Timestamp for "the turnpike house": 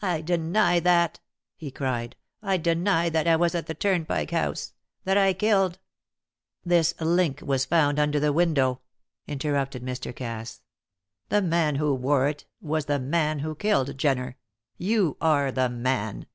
3.68-4.72